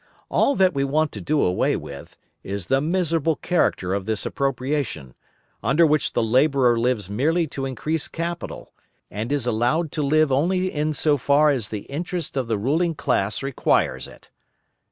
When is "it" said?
14.07-14.31